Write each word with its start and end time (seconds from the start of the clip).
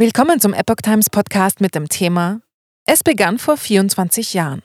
Willkommen 0.00 0.40
zum 0.40 0.54
Epoch 0.54 0.76
Times 0.82 1.10
Podcast 1.10 1.60
mit 1.60 1.74
dem 1.74 1.86
Thema 1.86 2.40
Es 2.86 3.04
begann 3.04 3.38
vor 3.38 3.58
24 3.58 4.32
Jahren. 4.32 4.62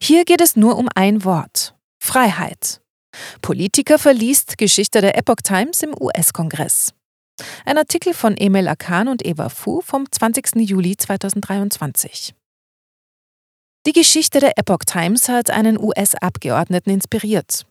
Hier 0.00 0.24
geht 0.24 0.40
es 0.40 0.56
nur 0.56 0.78
um 0.78 0.88
ein 0.94 1.24
Wort: 1.26 1.74
Freiheit. 2.02 2.80
Politiker 3.42 3.98
verliest 3.98 4.56
Geschichte 4.56 5.02
der 5.02 5.18
Epoch 5.18 5.42
Times 5.44 5.82
im 5.82 5.94
US-Kongress. 6.00 6.94
Ein 7.66 7.76
Artikel 7.76 8.14
von 8.14 8.34
Emil 8.34 8.66
Akan 8.66 9.08
und 9.08 9.26
Eva 9.26 9.50
Fu 9.50 9.82
vom 9.82 10.10
20. 10.10 10.56
Juli 10.66 10.96
2023. 10.96 12.34
Die 13.86 13.92
Geschichte 13.92 14.40
der 14.40 14.56
Epoch 14.56 14.86
Times 14.86 15.28
hat 15.28 15.50
einen 15.50 15.78
US-Abgeordneten 15.78 16.88
inspiriert. 16.88 17.66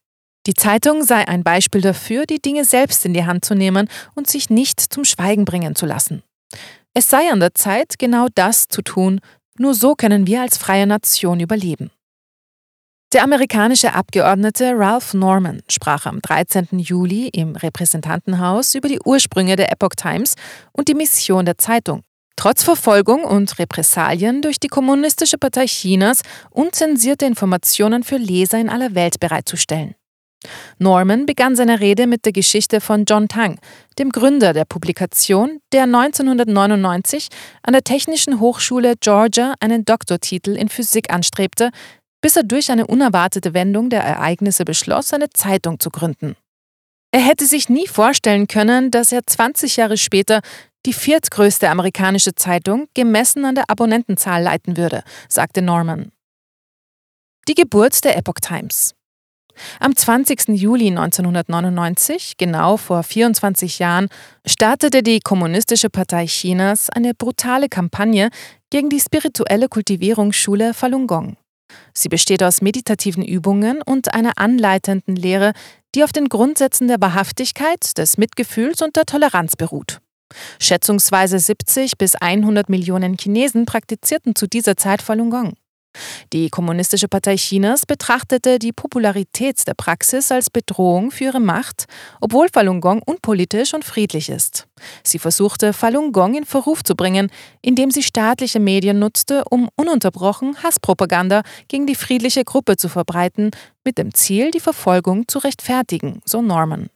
Die 0.46 0.54
Zeitung 0.54 1.04
sei 1.04 1.28
ein 1.28 1.44
Beispiel 1.44 1.82
dafür, 1.82 2.28
die 2.28 2.40
Dinge 2.40 2.64
selbst 2.64 3.06
in 3.06 3.16
die 3.16 3.26
Hand 3.26 3.44
zu 3.44 3.56
nehmen 3.56 3.90
und 4.14 4.28
sich 4.28 4.52
nicht 4.52 4.80
zum 4.80 5.04
Schweigen 5.04 5.46
bringen 5.46 5.76
zu 5.76 5.88
lassen. 5.88 6.22
Es 6.94 7.10
sei 7.10 7.32
an 7.32 7.40
der 7.40 7.54
Zeit, 7.54 8.00
genau 8.00 8.28
das 8.34 8.68
zu 8.68 8.82
tun, 8.82 9.22
nur 9.58 9.74
so 9.74 9.96
können 9.96 10.28
wir 10.28 10.42
als 10.42 10.58
freie 10.58 10.88
Nation 10.88 11.40
überleben. 11.40 11.92
Der 13.12 13.24
amerikanische 13.24 13.94
Abgeordnete 13.94 14.74
Ralph 14.76 15.16
Norman 15.16 15.62
sprach 15.68 16.06
am 16.06 16.22
13. 16.22 16.68
Juli 16.78 17.30
im 17.30 17.56
Repräsentantenhaus 17.56 18.76
über 18.76 18.88
die 18.88 19.00
Ursprünge 19.04 19.56
der 19.56 19.72
Epoch 19.72 19.96
Times 19.98 20.36
und 20.74 20.88
die 20.88 20.94
Mission 20.94 21.46
der 21.46 21.58
Zeitung. 21.58 22.04
Trotz 22.36 22.64
Verfolgung 22.64 23.24
und 23.24 23.58
Repressalien 23.58 24.42
durch 24.44 24.60
die 24.60 24.68
Kommunistische 24.68 25.38
Partei 25.38 25.66
Chinas 25.66 26.22
unzensierte 26.52 27.26
Informationen 27.26 28.04
für 28.04 28.18
Leser 28.18 28.60
in 28.60 28.70
aller 28.70 28.94
Welt 28.94 29.20
bereitzustellen. 29.20 29.96
Norman 30.78 31.26
begann 31.26 31.56
seine 31.56 31.80
Rede 31.80 32.08
mit 32.08 32.26
der 32.26 32.32
Geschichte 32.32 32.80
von 32.82 33.06
John 33.06 33.28
Tang, 33.28 33.60
dem 33.98 34.10
Gründer 34.10 34.54
der 34.54 34.66
Publikation, 34.66 35.60
der 35.74 35.84
1999 35.84 37.28
an 37.64 37.74
der 37.74 37.84
Technischen 37.84 38.40
Hochschule 38.40 38.96
Georgia 39.00 39.56
einen 39.60 39.84
Doktortitel 39.84 40.52
in 40.52 40.70
Physik 40.70 41.12
anstrebte, 41.14 41.72
bis 42.22 42.36
er 42.36 42.44
durch 42.44 42.72
eine 42.72 42.88
unerwartete 42.88 43.54
Wendung 43.54 43.90
der 43.90 44.04
Ereignisse 44.04 44.66
beschloss, 44.66 45.14
eine 45.14 45.30
Zeitung 45.30 45.80
zu 45.80 45.90
gründen. 45.90 46.36
Er 47.12 47.22
hätte 47.22 47.46
sich 47.46 47.70
nie 47.70 47.88
vorstellen 47.88 48.48
können, 48.48 48.92
dass 48.92 49.12
er 49.12 49.26
20 49.26 49.78
Jahre 49.78 49.98
später 49.98 50.42
die 50.86 50.94
viertgrößte 50.94 51.70
amerikanische 51.70 52.36
Zeitung 52.36 52.88
gemessen 52.94 53.46
an 53.46 53.56
der 53.56 53.70
Abonnentenzahl 53.70 54.44
leiten 54.44 54.78
würde, 54.78 55.04
sagte 55.28 55.62
Norman. 55.62 56.12
Die 57.48 57.56
Geburt 57.56 58.04
der 58.04 58.16
Epoch 58.16 58.40
Times. 58.42 58.94
Am 59.80 59.96
20. 59.96 60.50
Juli 60.50 60.88
1999, 60.88 62.36
genau 62.38 62.78
vor 62.78 63.04
24 63.04 63.80
Jahren, 63.80 64.08
startete 64.46 65.04
die 65.04 65.20
Kommunistische 65.20 65.90
Partei 65.90 66.26
Chinas 66.26 66.90
eine 66.90 67.14
brutale 67.14 67.70
Kampagne 67.70 68.30
gegen 68.70 68.90
die 68.90 69.00
spirituelle 69.00 69.68
Kultivierungsschule 69.68 70.74
Falun 70.74 71.08
Gong. 71.08 71.38
Sie 71.94 72.10
besteht 72.10 72.44
aus 72.44 72.62
meditativen 72.62 73.24
Übungen 73.24 73.82
und 73.82 74.14
einer 74.14 74.38
anleitenden 74.38 75.16
Lehre, 75.16 75.54
die 75.96 76.04
auf 76.04 76.12
den 76.12 76.30
Grundsätzen 76.30 76.88
der 76.88 77.02
Wahrhaftigkeit, 77.02 77.98
des 77.98 78.18
Mitgefühls 78.18 78.82
und 78.82 78.96
der 78.96 79.06
Toleranz 79.06 79.56
beruht. 79.56 80.00
Schätzungsweise 80.60 81.40
70 81.40 81.98
bis 81.98 82.16
100 82.16 82.70
Millionen 82.70 83.18
Chinesen 83.18 83.66
praktizierten 83.66 84.36
zu 84.36 84.48
dieser 84.48 84.78
Zeit 84.78 85.02
Falun 85.02 85.32
Gong. 85.32 85.54
Die 86.34 86.50
Kommunistische 86.50 87.08
Partei 87.08 87.36
Chinas 87.36 87.86
betrachtete 87.86 88.60
die 88.60 88.72
Popularität 88.72 89.68
der 89.68 89.74
Praxis 89.74 90.32
als 90.32 90.50
Bedrohung 90.50 91.12
für 91.12 91.26
ihre 91.26 91.40
Macht, 91.40 91.86
obwohl 92.22 92.48
Falun 92.52 92.82
Gong 92.82 93.02
unpolitisch 93.06 93.74
und 93.74 93.86
friedlich 93.86 94.30
ist. 94.30 94.68
Sie 95.04 95.20
versuchte, 95.20 95.74
Falun 95.74 96.12
Gong 96.12 96.36
in 96.36 96.46
Verruf 96.46 96.84
zu 96.84 96.96
bringen, 96.96 97.30
indem 97.62 97.92
sie 97.92 98.04
staatliche 98.04 98.60
Medien 98.60 99.00
nutzte, 99.00 99.44
um 99.50 99.70
ununterbrochen 99.76 100.64
Hasspropaganda 100.64 101.42
gegen 101.68 101.88
die 101.88 101.96
friedliche 101.96 102.44
Gruppe 102.44 102.78
zu 102.78 102.90
verbreiten, 102.90 103.52
mit 103.84 103.98
dem 103.98 104.14
Ziel, 104.14 104.52
die 104.52 104.60
Verfolgung 104.60 105.28
zu 105.28 105.40
rechtfertigen, 105.40 106.22
so 106.26 106.42
Norman. 106.42 106.90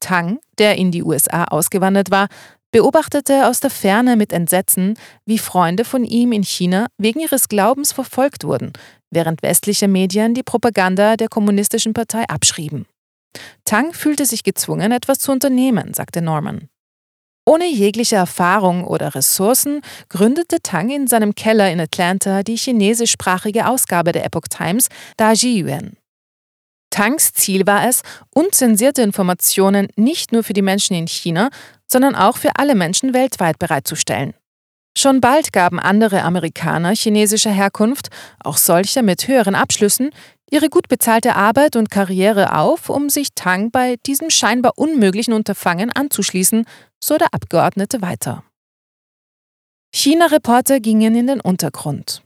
Tang, 0.00 0.38
der 0.58 0.76
in 0.76 0.90
die 0.90 1.02
USA 1.02 1.44
ausgewandert 1.44 2.10
war, 2.10 2.28
beobachtete 2.72 3.46
aus 3.46 3.60
der 3.60 3.70
Ferne 3.70 4.16
mit 4.16 4.32
Entsetzen, 4.32 4.98
wie 5.24 5.38
Freunde 5.38 5.84
von 5.84 6.04
ihm 6.04 6.32
in 6.32 6.42
China 6.42 6.86
wegen 6.98 7.20
ihres 7.20 7.48
Glaubens 7.48 7.92
verfolgt 7.92 8.44
wurden, 8.44 8.72
während 9.10 9.42
westliche 9.42 9.86
Medien 9.86 10.34
die 10.34 10.42
Propaganda 10.42 11.16
der 11.16 11.28
kommunistischen 11.28 11.92
Partei 11.92 12.24
abschrieben. 12.28 12.86
Tang 13.64 13.92
fühlte 13.92 14.26
sich 14.26 14.42
gezwungen, 14.42 14.90
etwas 14.90 15.18
zu 15.18 15.32
unternehmen, 15.32 15.94
sagte 15.94 16.20
Norman. 16.20 16.68
Ohne 17.44 17.66
jegliche 17.66 18.16
Erfahrung 18.16 18.84
oder 18.84 19.14
Ressourcen 19.14 19.80
gründete 20.08 20.60
Tang 20.62 20.90
in 20.90 21.08
seinem 21.08 21.34
Keller 21.34 21.70
in 21.72 21.80
Atlanta 21.80 22.42
die 22.42 22.56
chinesischsprachige 22.56 23.66
Ausgabe 23.66 24.12
der 24.12 24.24
Epoch 24.24 24.46
Times, 24.48 24.88
Da 25.16 25.32
Yuan. 25.32 25.96
Tangs 26.92 27.32
Ziel 27.32 27.66
war 27.66 27.88
es, 27.88 28.02
unzensierte 28.30 29.02
Informationen 29.02 29.88
nicht 29.96 30.30
nur 30.30 30.44
für 30.44 30.52
die 30.52 30.62
Menschen 30.62 30.94
in 30.94 31.08
China, 31.08 31.50
sondern 31.90 32.14
auch 32.14 32.36
für 32.36 32.56
alle 32.56 32.76
Menschen 32.76 33.14
weltweit 33.14 33.58
bereitzustellen. 33.58 34.34
Schon 34.96 35.20
bald 35.20 35.52
gaben 35.52 35.80
andere 35.80 36.22
Amerikaner 36.22 36.94
chinesischer 36.94 37.50
Herkunft, 37.50 38.10
auch 38.44 38.58
solche 38.58 39.02
mit 39.02 39.26
höheren 39.26 39.54
Abschlüssen, 39.54 40.10
ihre 40.50 40.68
gut 40.68 40.88
bezahlte 40.88 41.34
Arbeit 41.34 41.76
und 41.76 41.90
Karriere 41.90 42.54
auf, 42.56 42.90
um 42.90 43.08
sich 43.08 43.28
Tang 43.34 43.70
bei 43.70 43.96
diesem 44.06 44.28
scheinbar 44.28 44.72
unmöglichen 44.76 45.32
Unterfangen 45.32 45.90
anzuschließen, 45.90 46.66
so 47.02 47.16
der 47.16 47.32
Abgeordnete 47.32 48.02
weiter. 48.02 48.44
China-Reporter 49.94 50.80
gingen 50.80 51.16
in 51.16 51.26
den 51.26 51.40
Untergrund. 51.40 52.22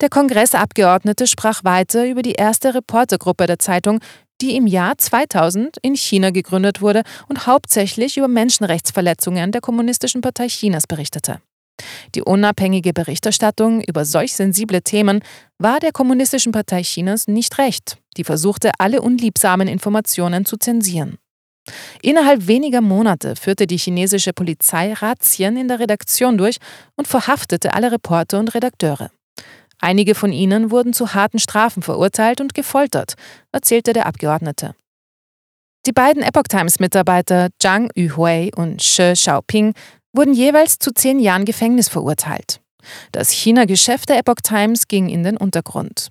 Der 0.00 0.08
Kongressabgeordnete 0.08 1.26
sprach 1.26 1.64
weiter 1.64 2.06
über 2.06 2.22
die 2.22 2.32
erste 2.32 2.74
Reportergruppe 2.74 3.46
der 3.46 3.58
Zeitung, 3.58 4.00
die 4.40 4.56
im 4.56 4.66
Jahr 4.66 4.98
2000 4.98 5.78
in 5.82 5.96
China 5.96 6.30
gegründet 6.30 6.80
wurde 6.80 7.02
und 7.28 7.46
hauptsächlich 7.46 8.16
über 8.16 8.28
Menschenrechtsverletzungen 8.28 9.52
der 9.52 9.60
Kommunistischen 9.60 10.20
Partei 10.20 10.48
Chinas 10.48 10.86
berichtete. 10.86 11.40
Die 12.14 12.22
unabhängige 12.22 12.92
Berichterstattung 12.92 13.82
über 13.82 14.04
solch 14.04 14.34
sensible 14.34 14.82
Themen 14.82 15.20
war 15.58 15.80
der 15.80 15.92
Kommunistischen 15.92 16.52
Partei 16.52 16.82
Chinas 16.82 17.26
nicht 17.26 17.58
recht, 17.58 17.98
die 18.16 18.24
versuchte, 18.24 18.70
alle 18.78 19.02
unliebsamen 19.02 19.66
Informationen 19.66 20.44
zu 20.44 20.56
zensieren. 20.56 21.18
Innerhalb 22.02 22.46
weniger 22.46 22.82
Monate 22.82 23.36
führte 23.36 23.66
die 23.66 23.78
chinesische 23.78 24.32
Polizei 24.32 24.92
Razzien 24.92 25.56
in 25.56 25.68
der 25.68 25.80
Redaktion 25.80 26.36
durch 26.36 26.58
und 26.96 27.08
verhaftete 27.08 27.72
alle 27.72 27.90
Reporter 27.90 28.38
und 28.38 28.54
Redakteure. 28.54 29.10
Einige 29.80 30.14
von 30.14 30.32
ihnen 30.32 30.70
wurden 30.70 30.92
zu 30.92 31.14
harten 31.14 31.38
Strafen 31.38 31.82
verurteilt 31.82 32.40
und 32.40 32.54
gefoltert, 32.54 33.14
erzählte 33.52 33.92
der 33.92 34.06
Abgeordnete. 34.06 34.74
Die 35.86 35.92
beiden 35.92 36.22
Epoch 36.22 36.44
Times-Mitarbeiter 36.48 37.48
Zhang 37.58 37.90
Yuhui 37.94 38.50
und 38.56 38.82
She 38.82 39.12
Xiaoping 39.12 39.74
wurden 40.14 40.32
jeweils 40.32 40.78
zu 40.78 40.92
zehn 40.92 41.18
Jahren 41.18 41.44
Gefängnis 41.44 41.88
verurteilt. 41.88 42.60
Das 43.12 43.30
China-Geschäft 43.30 44.08
der 44.08 44.18
Epoch 44.18 44.40
Times 44.42 44.88
ging 44.88 45.08
in 45.08 45.22
den 45.24 45.36
Untergrund. 45.36 46.10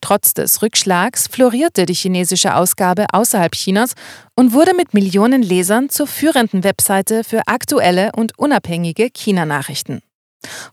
Trotz 0.00 0.34
des 0.34 0.62
Rückschlags 0.62 1.26
florierte 1.28 1.86
die 1.86 1.94
chinesische 1.94 2.54
Ausgabe 2.54 3.06
außerhalb 3.12 3.52
Chinas 3.52 3.94
und 4.34 4.52
wurde 4.52 4.74
mit 4.74 4.94
Millionen 4.94 5.42
Lesern 5.42 5.88
zur 5.88 6.06
führenden 6.06 6.64
Webseite 6.64 7.24
für 7.24 7.42
aktuelle 7.46 8.12
und 8.14 8.38
unabhängige 8.38 9.10
China-Nachrichten. 9.10 10.02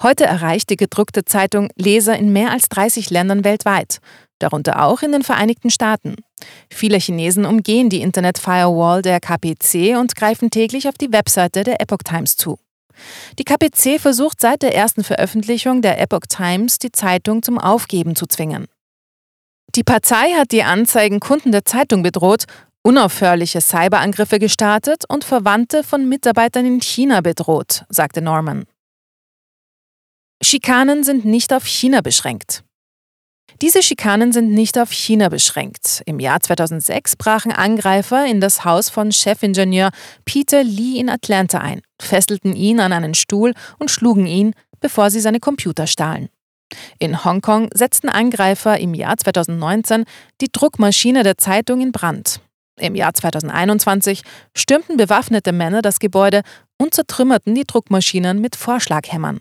Heute 0.03 0.25
erreicht 0.25 0.69
die 0.69 0.77
gedruckte 0.77 1.25
Zeitung 1.25 1.69
Leser 1.75 2.17
in 2.17 2.33
mehr 2.33 2.51
als 2.51 2.69
30 2.69 3.09
Ländern 3.09 3.43
weltweit, 3.43 3.99
darunter 4.39 4.83
auch 4.83 5.01
in 5.01 5.11
den 5.11 5.23
Vereinigten 5.23 5.69
Staaten. 5.69 6.15
Viele 6.69 6.97
Chinesen 6.97 7.45
umgehen 7.45 7.89
die 7.89 8.01
Internet-Firewall 8.01 9.01
der 9.01 9.19
KPC 9.19 9.97
und 9.97 10.15
greifen 10.15 10.49
täglich 10.49 10.87
auf 10.87 10.95
die 10.95 11.11
Webseite 11.11 11.63
der 11.63 11.81
Epoch 11.81 12.03
Times 12.03 12.37
zu. 12.37 12.59
Die 13.39 13.43
KPC 13.43 13.99
versucht 13.99 14.41
seit 14.41 14.61
der 14.61 14.75
ersten 14.75 15.03
Veröffentlichung 15.03 15.81
der 15.81 15.99
Epoch 15.99 16.27
Times, 16.27 16.79
die 16.79 16.91
Zeitung 16.91 17.41
zum 17.43 17.57
Aufgeben 17.57 18.15
zu 18.15 18.25
zwingen. 18.25 18.67
Die 19.75 19.83
Partei 19.83 20.33
hat 20.33 20.51
die 20.51 20.63
Anzeigenkunden 20.63 21.51
der 21.51 21.63
Zeitung 21.63 22.03
bedroht, 22.03 22.43
unaufhörliche 22.83 23.61
Cyberangriffe 23.61 24.39
gestartet 24.39 25.03
und 25.07 25.23
Verwandte 25.23 25.83
von 25.83 26.07
Mitarbeitern 26.09 26.65
in 26.65 26.81
China 26.81 27.21
bedroht, 27.21 27.85
sagte 27.89 28.21
Norman. 28.21 28.65
Schikanen 30.43 31.03
sind 31.03 31.23
nicht 31.23 31.53
auf 31.53 31.65
China 31.65 32.01
beschränkt. 32.01 32.63
Diese 33.61 33.83
Schikanen 33.83 34.31
sind 34.31 34.51
nicht 34.51 34.79
auf 34.79 34.91
China 34.91 35.29
beschränkt. 35.29 36.01
Im 36.07 36.19
Jahr 36.19 36.39
2006 36.39 37.15
brachen 37.15 37.51
Angreifer 37.51 38.25
in 38.25 38.41
das 38.41 38.65
Haus 38.65 38.89
von 38.89 39.11
Chefingenieur 39.11 39.91
Peter 40.25 40.63
Lee 40.63 40.99
in 40.99 41.09
Atlanta 41.09 41.59
ein, 41.59 41.81
fesselten 42.01 42.55
ihn 42.55 42.79
an 42.79 42.91
einen 42.91 43.13
Stuhl 43.13 43.53
und 43.77 43.91
schlugen 43.91 44.25
ihn, 44.25 44.55
bevor 44.79 45.11
sie 45.11 45.19
seine 45.19 45.39
Computer 45.39 45.85
stahlen. 45.85 46.29
In 46.97 47.23
Hongkong 47.23 47.69
setzten 47.73 48.09
Angreifer 48.09 48.79
im 48.79 48.95
Jahr 48.95 49.17
2019 49.17 50.05
die 50.41 50.51
Druckmaschine 50.51 51.21
der 51.21 51.37
Zeitung 51.37 51.81
in 51.81 51.91
Brand. 51.91 52.41
Im 52.79 52.95
Jahr 52.95 53.13
2021 53.13 54.23
stürmten 54.55 54.97
bewaffnete 54.97 55.51
Männer 55.51 55.83
das 55.83 55.99
Gebäude 55.99 56.41
und 56.79 56.95
zertrümmerten 56.95 57.53
die 57.53 57.65
Druckmaschinen 57.65 58.41
mit 58.41 58.55
Vorschlaghämmern. 58.55 59.39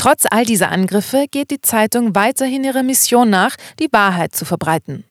Trotz 0.00 0.24
all 0.30 0.46
dieser 0.46 0.70
Angriffe 0.70 1.26
geht 1.30 1.50
die 1.50 1.60
Zeitung 1.60 2.14
weiterhin 2.14 2.64
ihrer 2.64 2.82
Mission 2.82 3.28
nach, 3.28 3.56
die 3.78 3.88
Wahrheit 3.92 4.34
zu 4.34 4.46
verbreiten. 4.46 5.04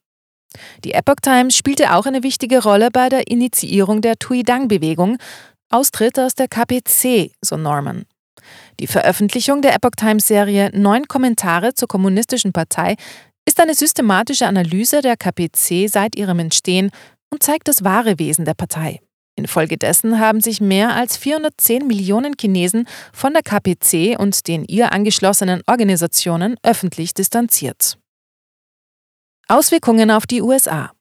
Die 0.84 0.94
Epoch 0.94 1.18
Times 1.22 1.56
spielte 1.56 1.94
auch 1.94 2.08
eine 2.08 2.24
wichtige 2.24 2.64
Rolle 2.64 2.90
bei 2.92 3.08
der 3.08 3.28
Initiierung 3.28 4.02
der 4.02 4.16
Tuidang-Bewegung, 4.16 5.20
Austritt 5.70 6.18
aus 6.18 6.34
der 6.34 6.48
KPC, 6.48 7.30
so 7.40 7.56
Norman. 7.56 8.06
Die 8.80 8.88
Veröffentlichung 8.88 9.62
der 9.62 9.76
Epoch 9.76 9.92
Times-Serie 9.96 10.72
Neun 10.74 11.08
Kommentare 11.08 11.76
zur 11.76 11.88
Kommunistischen 11.88 12.52
Partei 12.52 12.96
ist 13.48 13.60
eine 13.60 13.76
systematische 13.76 14.48
Analyse 14.48 15.04
der 15.04 15.18
KPC 15.18 15.88
seit 15.88 16.16
ihrem 16.16 16.40
Entstehen 16.40 16.90
und 17.30 17.44
zeigt 17.44 17.68
das 17.68 17.84
wahre 17.84 18.18
Wesen 18.18 18.44
der 18.44 18.56
Partei. 18.56 19.02
Infolgedessen 19.40 20.20
haben 20.20 20.42
sich 20.42 20.62
mehr 20.62 20.96
als 20.96 21.18
410 21.18 21.88
Millionen 21.88 22.36
Chinesen 22.40 22.88
von 23.12 23.34
der 23.34 23.42
KPC 23.42 24.20
und 24.20 24.48
den 24.48 24.66
ihr 24.66 24.92
angeschlossenen 24.92 25.62
Organisationen 25.66 26.56
öffentlich 26.62 27.14
distanziert. 27.14 27.98
Auswirkungen 29.48 30.12
auf 30.12 30.28
die 30.28 30.44
USA 30.44 30.92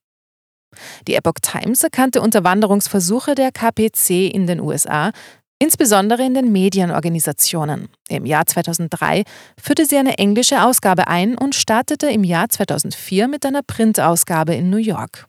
Die 1.06 1.14
Epoch 1.14 1.40
Times 1.43 1.82
erkannte 1.82 2.23
Unterwanderungsversuche 2.23 3.35
der 3.35 3.52
KPC 3.52 4.32
in 4.32 4.46
den 4.46 4.61
USA, 4.61 5.11
insbesondere 5.58 6.25
in 6.25 6.32
den 6.32 6.50
Medienorganisationen. 6.50 7.88
Im 8.08 8.25
Jahr 8.25 8.46
2003 8.46 9.25
führte 9.62 9.85
sie 9.85 9.99
eine 9.99 10.17
englische 10.17 10.62
Ausgabe 10.62 11.08
ein 11.08 11.37
und 11.37 11.55
startete 11.55 12.08
im 12.08 12.25
Jahr 12.25 12.49
2004 12.49 13.29
mit 13.29 13.44
einer 13.44 13.62
Printausgabe 13.62 14.55
in 14.55 14.70
New 14.70 14.79
York. 14.79 15.28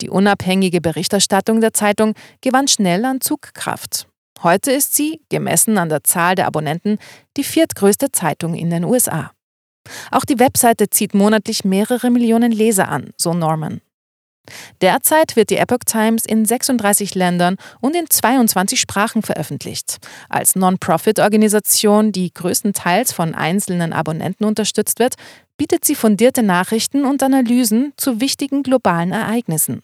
Die 0.00 0.10
unabhängige 0.10 0.80
Berichterstattung 0.80 1.60
der 1.60 1.72
Zeitung 1.72 2.14
gewann 2.40 2.68
schnell 2.68 3.04
an 3.04 3.20
Zugkraft. 3.20 4.06
Heute 4.42 4.72
ist 4.72 4.94
sie, 4.94 5.22
gemessen 5.30 5.78
an 5.78 5.88
der 5.88 6.04
Zahl 6.04 6.34
der 6.34 6.46
Abonnenten, 6.46 6.98
die 7.36 7.44
viertgrößte 7.44 8.12
Zeitung 8.12 8.54
in 8.54 8.70
den 8.70 8.84
USA. 8.84 9.32
Auch 10.10 10.24
die 10.24 10.38
Webseite 10.38 10.90
zieht 10.90 11.14
monatlich 11.14 11.64
mehrere 11.64 12.10
Millionen 12.10 12.52
Leser 12.52 12.88
an, 12.88 13.12
so 13.16 13.34
Norman. 13.34 13.80
Derzeit 14.80 15.36
wird 15.36 15.50
die 15.50 15.56
Epoch 15.56 15.84
Times 15.86 16.24
in 16.26 16.44
36 16.44 17.14
Ländern 17.14 17.56
und 17.80 17.96
in 17.96 18.08
22 18.08 18.80
Sprachen 18.80 19.22
veröffentlicht. 19.22 19.98
Als 20.28 20.56
Non-Profit-Organisation, 20.56 22.12
die 22.12 22.32
größtenteils 22.32 23.12
von 23.12 23.34
einzelnen 23.34 23.92
Abonnenten 23.92 24.44
unterstützt 24.44 24.98
wird, 24.98 25.14
bietet 25.56 25.84
sie 25.84 25.94
fundierte 25.94 26.42
Nachrichten 26.42 27.04
und 27.04 27.22
Analysen 27.22 27.92
zu 27.96 28.20
wichtigen 28.20 28.62
globalen 28.62 29.12
Ereignissen. 29.12 29.82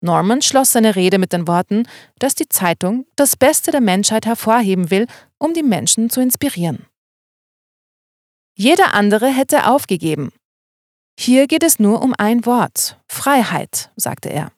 Norman 0.00 0.42
schloss 0.42 0.72
seine 0.72 0.94
Rede 0.94 1.18
mit 1.18 1.32
den 1.32 1.48
Worten, 1.48 1.84
dass 2.18 2.34
die 2.34 2.48
Zeitung 2.48 3.06
das 3.16 3.36
Beste 3.36 3.70
der 3.70 3.80
Menschheit 3.80 4.26
hervorheben 4.26 4.90
will, 4.90 5.06
um 5.38 5.54
die 5.54 5.62
Menschen 5.62 6.10
zu 6.10 6.20
inspirieren. 6.20 6.86
Jeder 8.54 8.94
andere 8.94 9.28
hätte 9.28 9.66
aufgegeben, 9.66 10.32
hier 11.18 11.46
geht 11.46 11.62
es 11.62 11.78
nur 11.78 12.02
um 12.02 12.14
ein 12.16 12.46
Wort 12.46 12.98
Freiheit, 13.08 13.90
sagte 13.96 14.28
er. 14.28 14.52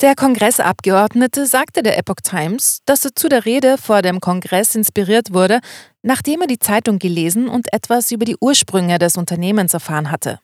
Der 0.00 0.14
Kongressabgeordnete 0.14 1.46
sagte 1.46 1.82
der 1.82 1.98
Epoch 1.98 2.20
Times, 2.22 2.82
dass 2.86 3.04
er 3.04 3.16
zu 3.16 3.28
der 3.28 3.44
Rede 3.44 3.78
vor 3.78 4.00
dem 4.00 4.20
Kongress 4.20 4.76
inspiriert 4.76 5.32
wurde, 5.32 5.58
nachdem 6.02 6.42
er 6.42 6.46
die 6.46 6.60
Zeitung 6.60 7.00
gelesen 7.00 7.48
und 7.48 7.72
etwas 7.72 8.12
über 8.12 8.24
die 8.24 8.36
Ursprünge 8.40 8.98
des 8.98 9.16
Unternehmens 9.16 9.74
erfahren 9.74 10.12
hatte. 10.12 10.38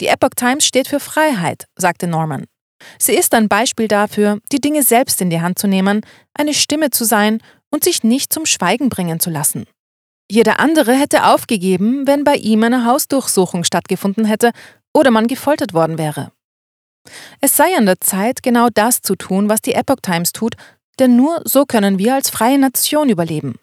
Die 0.00 0.06
Epoch 0.06 0.30
Times 0.36 0.64
steht 0.64 0.86
für 0.86 1.00
Freiheit, 1.00 1.66
sagte 1.76 2.06
Norman. 2.06 2.46
Sie 2.98 3.14
ist 3.14 3.34
ein 3.34 3.48
Beispiel 3.48 3.88
dafür, 3.88 4.38
die 4.52 4.60
Dinge 4.60 4.82
selbst 4.82 5.20
in 5.20 5.30
die 5.30 5.40
Hand 5.40 5.58
zu 5.58 5.66
nehmen, 5.66 6.02
eine 6.34 6.54
Stimme 6.54 6.90
zu 6.90 7.04
sein 7.04 7.40
und 7.70 7.82
sich 7.84 8.04
nicht 8.04 8.32
zum 8.32 8.46
Schweigen 8.46 8.88
bringen 8.88 9.18
zu 9.18 9.30
lassen. 9.30 9.66
Jeder 10.30 10.60
andere 10.60 10.94
hätte 10.94 11.26
aufgegeben, 11.26 12.06
wenn 12.06 12.24
bei 12.24 12.36
ihm 12.36 12.62
eine 12.64 12.86
Hausdurchsuchung 12.86 13.64
stattgefunden 13.64 14.24
hätte 14.24 14.52
oder 14.94 15.10
man 15.10 15.26
gefoltert 15.26 15.74
worden 15.74 15.98
wäre. 15.98 16.32
Es 17.40 17.56
sei 17.56 17.76
an 17.76 17.86
der 17.86 18.00
Zeit, 18.00 18.42
genau 18.42 18.68
das 18.72 19.02
zu 19.02 19.16
tun, 19.16 19.48
was 19.48 19.60
die 19.60 19.74
Epoch 19.74 20.00
Times 20.02 20.32
tut, 20.32 20.54
denn 20.98 21.16
nur 21.16 21.42
so 21.44 21.64
können 21.64 21.98
wir 21.98 22.14
als 22.14 22.30
freie 22.30 22.58
Nation 22.58 23.08
überleben. 23.08 23.56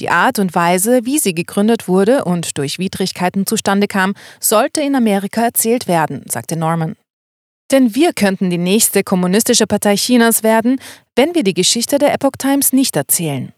Die 0.00 0.10
Art 0.10 0.38
und 0.38 0.54
Weise, 0.54 1.04
wie 1.04 1.18
sie 1.18 1.34
gegründet 1.34 1.88
wurde 1.88 2.24
und 2.24 2.56
durch 2.56 2.78
Widrigkeiten 2.78 3.46
zustande 3.46 3.88
kam, 3.88 4.14
sollte 4.40 4.80
in 4.80 4.94
Amerika 4.94 5.42
erzählt 5.42 5.88
werden, 5.88 6.24
sagte 6.28 6.56
Norman. 6.56 6.96
Denn 7.70 7.94
wir 7.94 8.12
könnten 8.12 8.48
die 8.48 8.58
nächste 8.58 9.02
kommunistische 9.02 9.66
Partei 9.66 9.96
Chinas 9.96 10.42
werden, 10.42 10.80
wenn 11.16 11.34
wir 11.34 11.42
die 11.42 11.54
Geschichte 11.54 11.98
der 11.98 12.14
Epoch 12.14 12.36
Times 12.38 12.72
nicht 12.72 12.96
erzählen. 12.96 13.52